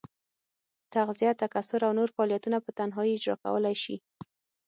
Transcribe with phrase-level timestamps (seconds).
[0.93, 3.95] تغذیه، تکثر او نور فعالیتونه په تنهایي اجرا کولای شي.